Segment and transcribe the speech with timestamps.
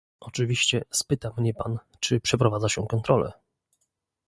[0.19, 3.31] Oczywiście spyta mnie pan, czy przeprowadza się kontrole